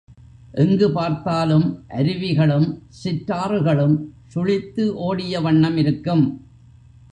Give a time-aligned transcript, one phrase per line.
[0.51, 1.83] எங்கு பார்த்தாலும்
[1.89, 2.81] அருவிகளும்,
[3.03, 3.95] சிற்றாறுகளும்
[4.27, 6.25] சுழித்து ஓடிய வண்ணமிருக்கும்.